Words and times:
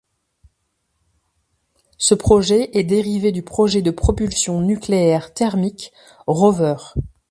Ce 1.99 2.15
projet 2.15 2.75
est 2.75 2.83
dérivé 2.83 3.31
du 3.31 3.43
projet 3.43 3.83
de 3.83 3.91
propulsion 3.91 4.59
nucléaire 4.59 5.31
thermique 5.31 5.91
Rover. 6.25 6.77